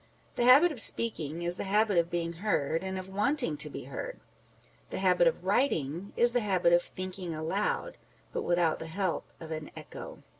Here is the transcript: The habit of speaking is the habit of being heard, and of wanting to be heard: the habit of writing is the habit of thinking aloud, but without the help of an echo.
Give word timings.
The 0.35 0.45
habit 0.45 0.71
of 0.71 0.81
speaking 0.81 1.43
is 1.43 1.57
the 1.57 1.63
habit 1.63 1.99
of 1.99 2.09
being 2.09 2.33
heard, 2.33 2.81
and 2.83 2.97
of 2.97 3.07
wanting 3.07 3.55
to 3.57 3.69
be 3.69 3.83
heard: 3.83 4.19
the 4.89 4.97
habit 4.97 5.27
of 5.27 5.45
writing 5.45 6.11
is 6.17 6.33
the 6.33 6.39
habit 6.39 6.73
of 6.73 6.81
thinking 6.81 7.35
aloud, 7.35 7.97
but 8.33 8.41
without 8.41 8.79
the 8.79 8.87
help 8.87 9.25
of 9.39 9.51
an 9.51 9.69
echo. 9.77 10.23